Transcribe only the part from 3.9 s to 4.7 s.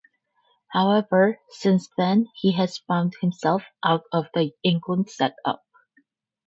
of the